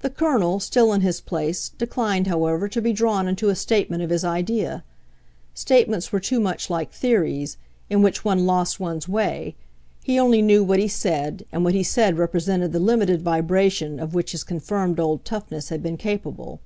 [0.00, 4.10] The Colonel, still in his place, declined, however, to be drawn into a statement of
[4.10, 4.82] his idea.
[5.54, 7.56] Statements were too much like theories,
[7.88, 9.54] in which one lost one's way;
[10.02, 14.14] he only knew what he said, and what he said represented the limited vibration of
[14.14, 16.58] which his confirmed old toughness had been capable.